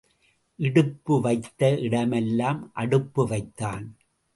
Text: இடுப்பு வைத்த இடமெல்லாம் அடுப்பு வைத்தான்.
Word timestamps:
இடுப்பு 0.59 1.21
வைத்த 1.21 1.77
இடமெல்லாம் 1.77 2.71
அடுப்பு 2.73 3.27
வைத்தான். 3.27 3.97